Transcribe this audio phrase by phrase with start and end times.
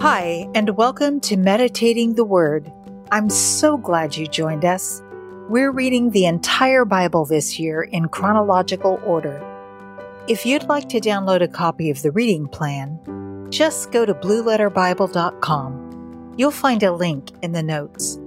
[0.00, 2.72] Hi, and welcome to Meditating the Word.
[3.12, 5.02] I'm so glad you joined us.
[5.50, 9.44] We're reading the entire Bible this year in chronological order.
[10.26, 12.98] If you'd like to download a copy of the reading plan,
[13.50, 16.34] just go to blueletterbible.com.
[16.38, 18.18] You'll find a link in the notes.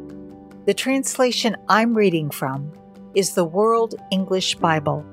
[0.68, 2.72] The translation I'm reading from
[3.16, 5.04] is the World English Bible,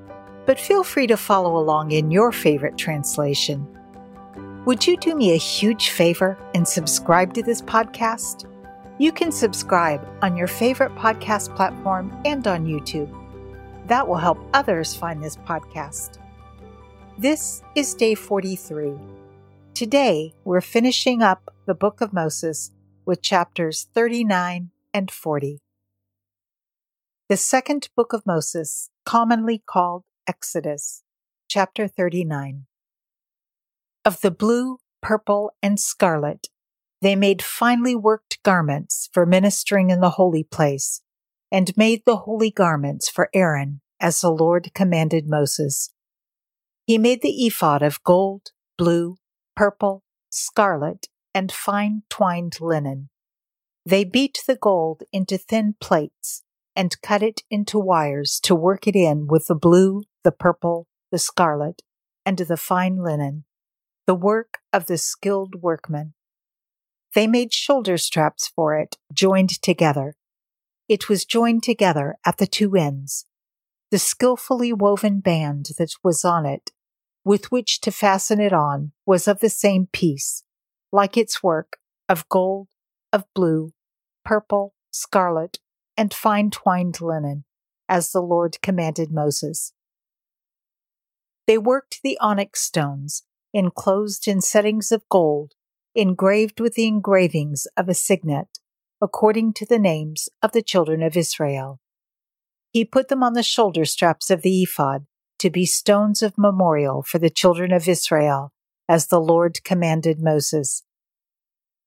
[0.45, 3.67] but feel free to follow along in your favorite translation.
[4.71, 8.49] Would you do me a huge favor and subscribe to this podcast?
[8.99, 13.13] You can subscribe on your favorite podcast platform and on YouTube.
[13.89, 16.19] That will help others find this podcast.
[17.19, 18.95] This is day 43.
[19.75, 22.71] Today, we're finishing up the book of Moses
[23.05, 25.59] with chapters 39 and 40.
[27.29, 31.03] The second book of Moses, commonly called Exodus,
[31.49, 32.67] chapter 39.
[34.03, 36.49] Of the blue, purple, and scarlet,
[37.03, 41.03] they made finely worked garments for ministering in the holy place,
[41.53, 45.93] and made the holy garments for Aaron, as the Lord commanded Moses.
[46.87, 49.19] He made the ephod of gold, blue,
[49.55, 53.11] purple, scarlet, and fine twined linen.
[53.85, 56.43] They beat the gold into thin plates
[56.75, 61.19] and cut it into wires to work it in with the blue, the purple, the
[61.19, 61.83] scarlet,
[62.25, 63.45] and the fine linen
[64.07, 66.15] the work of the skilled workman.
[67.15, 70.15] They made shoulder straps for it, joined together.
[70.89, 73.27] It was joined together at the two ends.
[73.91, 76.71] The skillfully woven band that was on it,
[77.25, 80.45] with which to fasten it on, was of the same piece,
[80.93, 81.79] like its work,
[82.09, 82.69] of gold,
[83.13, 83.73] of blue,
[84.25, 85.59] purple, scarlet,
[85.97, 87.45] and fine twined linen,
[87.89, 89.73] as the Lord commanded Moses.
[91.47, 95.53] They worked the onyx stones enclosed in settings of gold,
[95.95, 98.59] engraved with the engravings of a signet,
[99.03, 101.81] according to the names of the children of Israel.
[102.71, 105.07] He put them on the shoulder straps of the ephod
[105.39, 108.53] to be stones of memorial for the children of Israel,
[108.89, 110.85] as the Lord commanded Moses.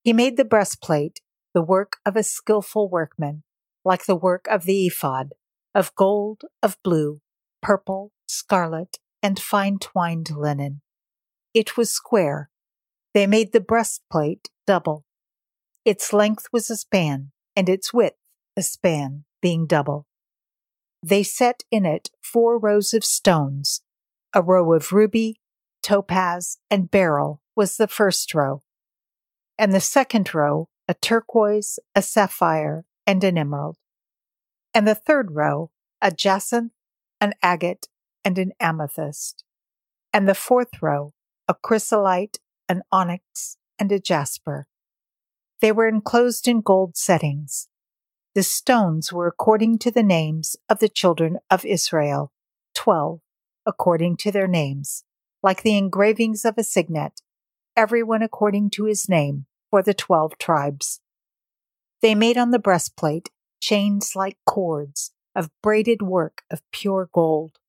[0.04, 1.22] He made the breastplate
[1.54, 3.44] the work of a skillful workman,
[3.86, 5.34] like the work of the ephod,
[5.76, 7.22] of gold, of blue,
[7.62, 10.82] purple, scarlet, and fine twined linen.
[11.54, 12.50] It was square.
[13.14, 15.06] They made the breastplate double.
[15.86, 18.18] Its length was a span, and its width
[18.56, 20.08] a span, being double.
[21.02, 23.82] They set in it four rows of stones.
[24.34, 25.42] A row of ruby,
[25.82, 28.64] topaz, and beryl was the first row,
[29.58, 33.78] and the second row a turquoise, a sapphire, and an emerald.
[34.74, 35.72] And the third row
[36.02, 36.74] a jacinth,
[37.22, 37.88] an agate,
[38.26, 39.44] and an amethyst.
[40.12, 41.14] And the fourth row
[41.48, 42.40] a chrysolite,
[42.70, 44.68] an onyx, and a jasper.
[45.62, 47.68] They were enclosed in gold settings.
[48.36, 52.32] The stones were according to the names of the children of Israel,
[52.74, 53.20] twelve,
[53.66, 55.04] according to their names,
[55.42, 57.22] like the engravings of a signet,
[57.76, 61.00] everyone according to his name, for the twelve tribes.
[62.02, 67.60] They made on the breastplate chains like cords of braided work of pure gold.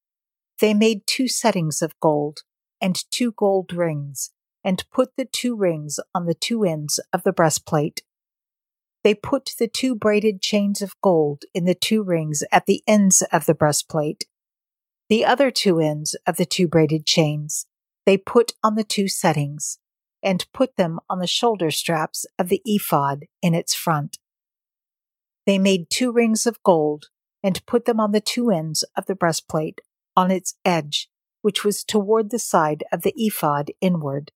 [0.61, 2.43] They made two settings of gold
[2.81, 4.31] and two gold rings,
[4.63, 8.03] and put the two rings on the two ends of the breastplate.
[9.03, 13.23] They put the two braided chains of gold in the two rings at the ends
[13.33, 14.25] of the breastplate.
[15.09, 17.67] The other two ends of the two braided chains
[18.07, 19.79] they put on the two settings,
[20.23, 24.19] and put them on the shoulder straps of the ephod in its front.
[25.47, 27.07] They made two rings of gold
[27.43, 29.81] and put them on the two ends of the breastplate
[30.17, 31.11] on its edge
[31.45, 34.33] which was toward the side of the ephod inward.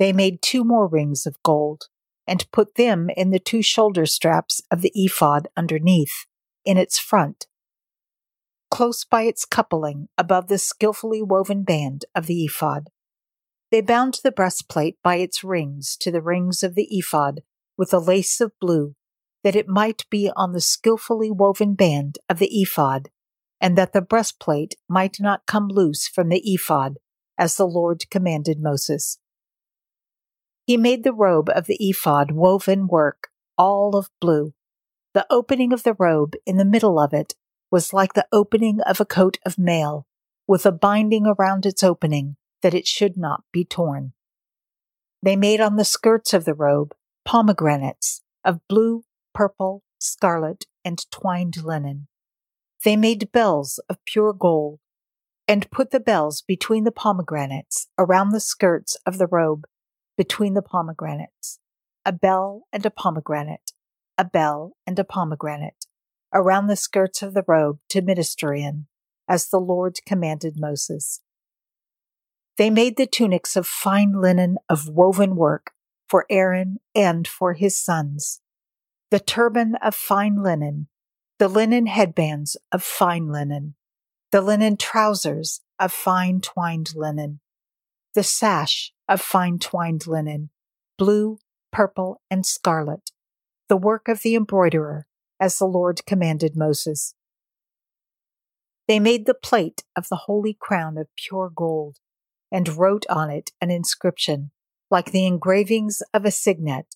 [0.00, 1.84] They made two more rings of gold
[2.26, 6.26] and put them in the two shoulder straps of the ephod underneath,
[6.64, 7.46] in its front,
[8.72, 12.88] close by its coupling above the skillfully woven band of the ephod.
[13.70, 17.42] They bound the breastplate by its rings to the rings of the ephod
[17.78, 18.96] with a lace of blue,
[19.44, 23.10] that it might be on the skillfully woven band of the ephod
[23.64, 26.98] and that the breastplate might not come loose from the ephod,
[27.38, 29.18] as the Lord commanded Moses.
[30.66, 34.52] He made the robe of the ephod woven work, all of blue.
[35.14, 37.36] The opening of the robe in the middle of it
[37.70, 40.06] was like the opening of a coat of mail,
[40.46, 44.12] with a binding around its opening that it should not be torn.
[45.22, 46.94] They made on the skirts of the robe
[47.24, 52.08] pomegranates of blue, purple, scarlet, and twined linen.
[52.84, 54.78] They made bells of pure gold
[55.48, 59.64] and put the bells between the pomegranates around the skirts of the robe
[60.16, 61.58] between the pomegranates,
[62.04, 63.72] a bell and a pomegranate,
[64.18, 65.86] a bell and a pomegranate,
[66.32, 68.86] around the skirts of the robe to minister in,
[69.28, 71.20] as the Lord commanded Moses.
[72.58, 75.72] They made the tunics of fine linen of woven work
[76.06, 78.40] for Aaron and for his sons,
[79.10, 80.88] the turban of fine linen,
[81.38, 83.74] the linen headbands of fine linen,
[84.30, 87.40] the linen trousers of fine twined linen,
[88.14, 90.50] the sash of fine twined linen,
[90.96, 91.38] blue,
[91.72, 93.10] purple, and scarlet,
[93.68, 95.06] the work of the embroiderer,
[95.40, 97.14] as the Lord commanded Moses.
[98.86, 101.96] They made the plate of the holy crown of pure gold
[102.52, 104.52] and wrote on it an inscription,
[104.90, 106.94] like the engravings of a signet,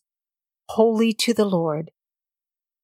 [0.69, 1.90] Holy to the Lord.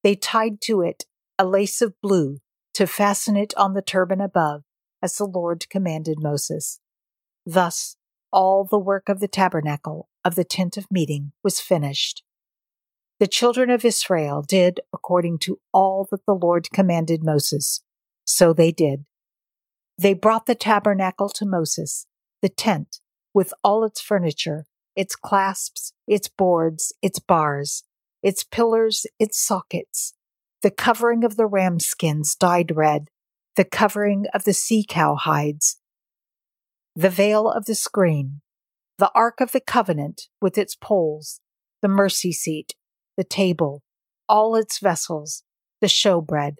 [0.02, 1.04] They tied to it
[1.38, 2.38] a lace of blue
[2.74, 4.62] to fasten it on the turban above,
[5.02, 6.80] as the Lord commanded Moses.
[7.46, 7.96] Thus,
[8.32, 12.22] all the work of the tabernacle of the tent of meeting was finished.
[13.20, 17.82] The children of Israel did according to all that the Lord commanded Moses.
[18.24, 19.04] So they did.
[19.96, 22.06] They brought the tabernacle to Moses,
[22.42, 23.00] the tent,
[23.32, 24.66] with all its furniture,
[24.96, 27.84] its clasps, its boards, its bars,
[28.22, 30.13] its pillars, its sockets,
[30.64, 33.08] the covering of the ram skins dyed red,
[33.54, 35.78] the covering of the sea cow hides,
[36.96, 38.40] the veil of the screen,
[38.96, 41.42] the ark of the covenant with its poles,
[41.82, 42.74] the mercy seat,
[43.18, 43.82] the table,
[44.26, 45.42] all its vessels,
[45.82, 46.54] the showbread,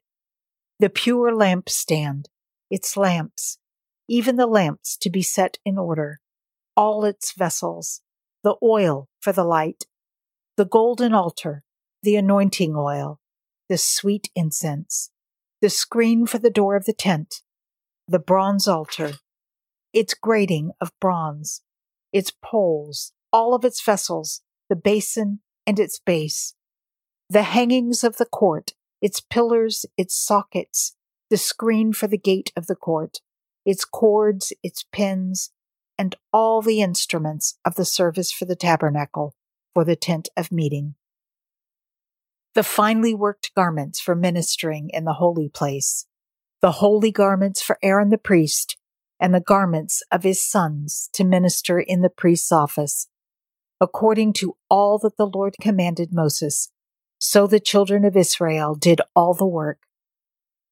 [0.79, 2.27] the pure lampstand,
[2.71, 3.57] its lamps,
[4.07, 6.21] even the lamps to be set in order,
[6.77, 8.03] all its vessels,
[8.43, 9.87] the oil for the light,
[10.59, 11.63] the golden altar,
[12.03, 13.19] the anointing oil,
[13.69, 15.11] the sweet incense,
[15.61, 17.43] the screen for the door of the tent,
[18.07, 19.15] the bronze altar,
[19.93, 21.63] its grating of bronze,
[22.13, 26.55] its poles, all of its vessels, the basin and its base,
[27.31, 30.95] the hangings of the court, its pillars, its sockets,
[31.31, 33.19] the screen for the gate of the court,
[33.65, 35.51] its cords, its pins,
[35.99, 39.35] and all the instruments of the service for the tabernacle,
[39.73, 40.95] for the tent of meeting.
[42.55, 46.07] The finely worked garments for ministering in the holy place,
[46.63, 48.77] the holy garments for Aaron the priest,
[49.19, 53.09] and the garments of his sons to minister in the priest's office,
[53.81, 56.71] according to all that the Lord commanded Moses.
[57.19, 59.81] So the children of Israel did all the work.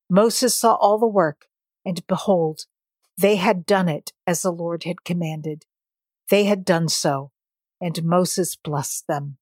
[0.08, 1.46] Moses saw all the work,
[1.84, 2.66] and behold,
[3.18, 5.64] they had done it as the Lord had commanded.
[6.30, 7.32] They had done so,
[7.80, 9.38] and Moses blessed them.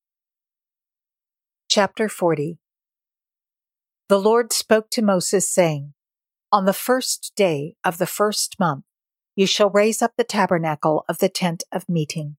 [1.70, 2.58] Chapter 40
[4.08, 5.94] The Lord spoke to Moses, saying,
[6.50, 8.82] On the first day of the first month,
[9.36, 12.38] you shall raise up the tabernacle of the tent of meeting.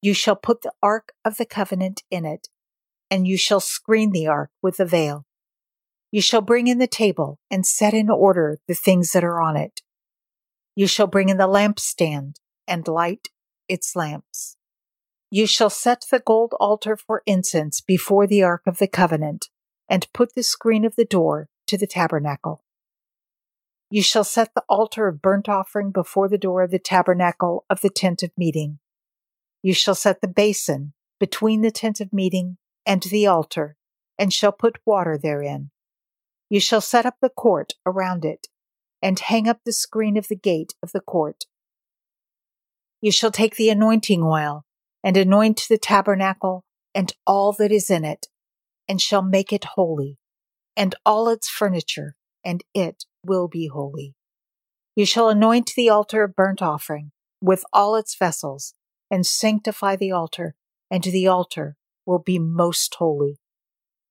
[0.00, 2.46] You shall put the ark of the covenant in it,
[3.10, 5.26] and you shall screen the ark with a veil.
[6.12, 9.56] You shall bring in the table and set in order the things that are on
[9.56, 9.80] it.
[10.76, 12.36] You shall bring in the lampstand
[12.68, 13.26] and light
[13.68, 14.56] its lamps.
[15.32, 19.48] You shall set the gold altar for incense before the ark of the covenant
[19.88, 22.62] and put the screen of the door to the tabernacle.
[23.90, 27.80] You shall set the altar of burnt offering before the door of the tabernacle of
[27.80, 28.78] the tent of meeting
[29.62, 33.76] you shall set the basin between the tent of meeting and the altar,
[34.18, 35.70] and shall put water therein.
[36.50, 38.48] You shall set up the court around it,
[39.00, 41.44] and hang up the screen of the gate of the court.
[43.00, 44.64] You shall take the anointing oil,
[45.02, 48.26] and anoint the tabernacle and all that is in it,
[48.88, 50.18] and shall make it holy,
[50.76, 54.14] and all its furniture, and it will be holy.
[54.94, 58.74] You shall anoint the altar of burnt offering with all its vessels,
[59.10, 60.54] and sanctify the altar,
[60.90, 63.38] and the altar will be most holy.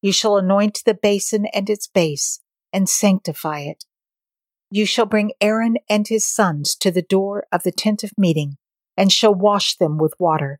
[0.01, 2.41] You shall anoint the basin and its base,
[2.73, 3.85] and sanctify it.
[4.71, 8.57] You shall bring Aaron and his sons to the door of the tent of meeting,
[8.97, 10.59] and shall wash them with water.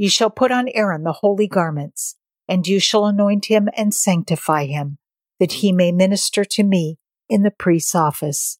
[0.00, 2.16] You shall put on Aaron the holy garments,
[2.48, 4.96] and you shall anoint him and sanctify him,
[5.38, 6.96] that he may minister to me
[7.28, 8.58] in the priest's office.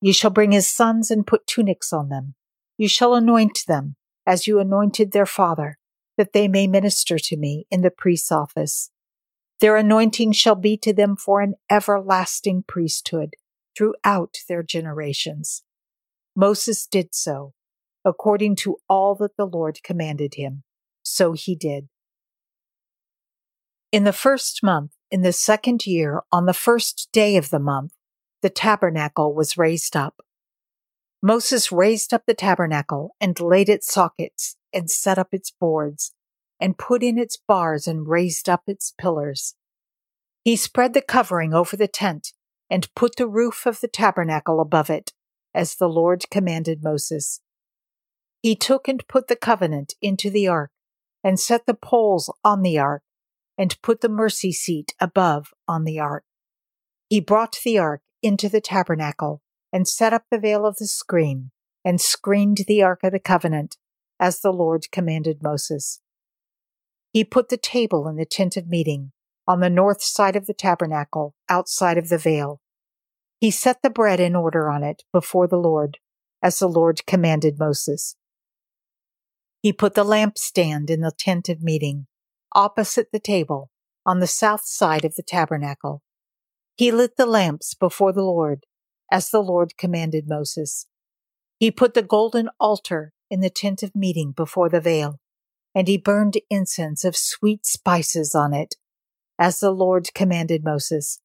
[0.00, 2.36] You shall bring his sons and put tunics on them.
[2.78, 5.76] You shall anoint them, as you anointed their father,
[6.16, 8.90] that they may minister to me in the priest's office.
[9.60, 13.34] Their anointing shall be to them for an everlasting priesthood
[13.76, 15.64] throughout their generations.
[16.34, 17.52] Moses did so,
[18.06, 20.62] according to all that the Lord commanded him.
[21.02, 21.88] So he did.
[23.90, 27.92] In the first month, in the second year, on the first day of the month,
[28.42, 30.20] the tabernacle was raised up.
[31.22, 36.12] Moses raised up the tabernacle and laid its sockets and set up its boards,
[36.60, 39.54] and put in its bars and raised up its pillars.
[40.44, 42.32] He spread the covering over the tent
[42.70, 45.12] and put the roof of the tabernacle above it,
[45.54, 47.40] as the Lord commanded Moses.
[48.42, 50.70] He took and put the covenant into the ark,
[51.24, 53.02] and set the poles on the ark,
[53.58, 56.24] and put the mercy seat above on the ark.
[57.08, 61.50] He brought the ark into the tabernacle, and set up the veil of the screen,
[61.84, 63.76] and screened the ark of the covenant,
[64.18, 66.00] as the Lord commanded Moses.
[67.12, 69.12] He put the table in the tent of meeting,
[69.46, 72.60] on the north side of the tabernacle, outside of the veil.
[73.38, 75.98] He set the bread in order on it before the Lord,
[76.42, 78.16] as the Lord commanded Moses.
[79.62, 82.06] He put the lampstand in the tent of meeting,
[82.54, 83.70] opposite the table,
[84.04, 86.02] on the south side of the tabernacle.
[86.76, 88.66] He lit the lamps before the Lord,
[89.10, 90.86] as the Lord commanded Moses.
[91.58, 95.20] He put the golden altar in the tent of meeting before the veil,
[95.74, 98.76] and he burned incense of sweet spices on it,
[99.38, 101.20] as the Lord commanded Moses.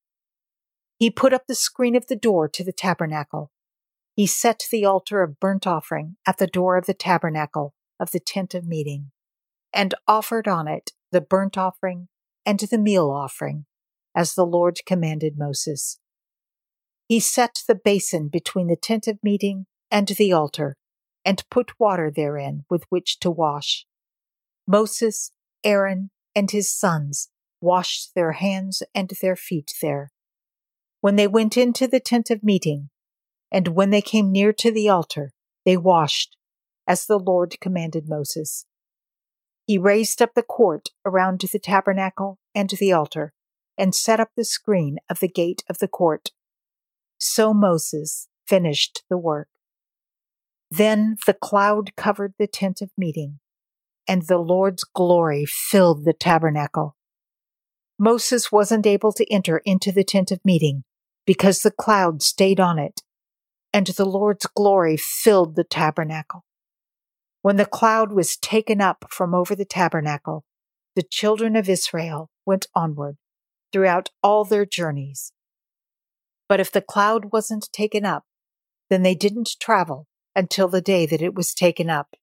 [0.97, 3.51] He put up the screen of the door to the tabernacle.
[4.15, 8.19] He set the altar of burnt offering at the door of the tabernacle of the
[8.19, 9.11] tent of meeting,
[9.71, 12.07] and offered on it the burnt offering
[12.45, 13.65] and the meal offering,
[14.15, 15.99] as the Lord commanded Moses.
[17.07, 20.75] He set the basin between the tent of meeting and the altar,
[21.23, 23.85] and put water therein with which to wash.
[24.67, 25.31] Moses,
[25.63, 27.29] Aaron, and his sons
[27.59, 30.11] washed their hands and their feet there.
[31.01, 32.89] When they went into the tent of meeting,
[33.51, 35.33] and when they came near to the altar,
[35.65, 36.37] they washed,
[36.87, 38.65] as the Lord commanded Moses.
[39.65, 43.33] He raised up the court around the tabernacle and the altar,
[43.77, 46.31] and set up the screen of the gate of the court.
[47.17, 49.47] So Moses finished the work.
[50.69, 53.39] Then the cloud covered the tent of meeting,
[54.07, 56.95] and the Lord's glory filled the tabernacle.
[57.99, 60.83] Moses wasn't able to enter into the tent of meeting
[61.25, 63.01] because the cloud stayed on it,
[63.71, 66.43] and the Lord's glory filled the tabernacle.
[67.41, 70.45] When the cloud was taken up from over the tabernacle,
[70.95, 73.17] the children of Israel went onward
[73.71, 75.31] throughout all their journeys.
[76.47, 78.25] But if the cloud wasn't taken up,
[78.89, 82.15] then they didn't travel until the day that it was taken up.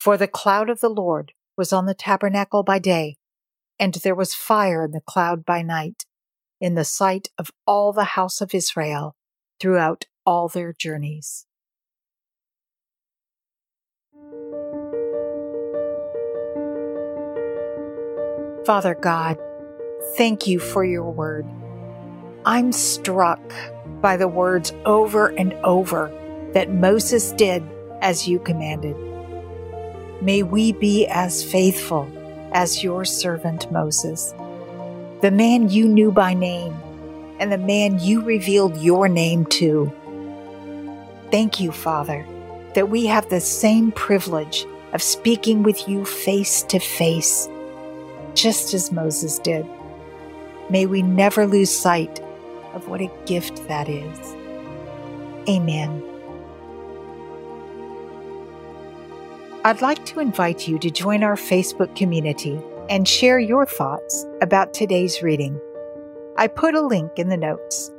[0.00, 3.16] For the cloud of the Lord was on the tabernacle by day,
[3.78, 6.04] and there was fire in the cloud by night,
[6.60, 9.14] in the sight of all the house of Israel
[9.60, 11.46] throughout all their journeys.
[18.68, 19.38] Father God,
[20.18, 21.46] thank you for your word.
[22.44, 23.40] I'm struck
[24.02, 26.12] by the words over and over
[26.52, 27.62] that Moses did
[28.02, 28.94] as you commanded.
[30.20, 32.10] May we be as faithful
[32.52, 34.34] as your servant Moses,
[35.22, 36.76] the man you knew by name
[37.38, 39.90] and the man you revealed your name to.
[41.30, 42.26] Thank you, Father,
[42.74, 47.48] that we have the same privilege of speaking with you face to face,
[48.34, 49.66] just as Moses did.
[50.70, 52.20] May we never lose sight
[52.74, 54.36] of what a gift that is.
[55.48, 56.02] Amen.
[59.64, 64.72] I'd like to invite you to join our Facebook community and share your thoughts about
[64.72, 65.60] today's reading.
[66.36, 67.90] I put a link in the notes.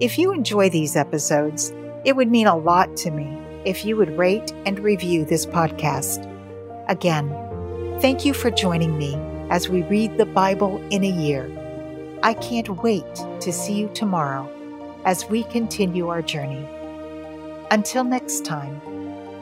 [0.00, 4.16] If you enjoy these episodes, it would mean a lot to me if you would
[4.16, 6.26] rate and review this podcast.
[6.88, 7.28] Again,
[8.00, 9.14] thank you for joining me
[9.50, 11.50] as we read the Bible in a year.
[12.22, 14.48] I can't wait to see you tomorrow
[15.04, 16.66] as we continue our journey.
[17.70, 18.80] Until next time,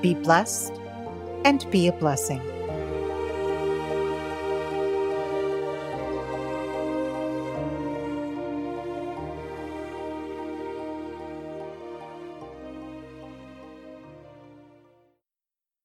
[0.00, 0.72] be blessed
[1.44, 2.40] and be a blessing.